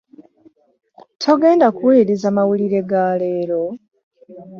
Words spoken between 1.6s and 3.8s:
kuwuliriza mawulire ga leero?